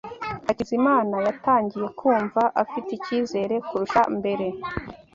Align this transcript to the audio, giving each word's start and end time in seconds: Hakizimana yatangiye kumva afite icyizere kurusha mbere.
Hakizimana 0.47 1.15
yatangiye 1.27 1.87
kumva 1.99 2.41
afite 2.63 2.89
icyizere 2.97 3.55
kurusha 3.67 4.01
mbere. 4.17 4.47